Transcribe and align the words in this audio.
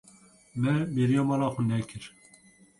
Me 0.61 0.73
bêriya 0.95 1.23
mala 1.27 1.47
xwe 1.53 1.63
nekir. 1.69 2.03